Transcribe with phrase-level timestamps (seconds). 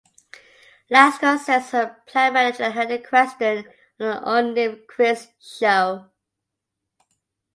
[0.89, 3.65] Lasker says her plant manager heard the question
[3.99, 6.09] on an unnamed quiz show.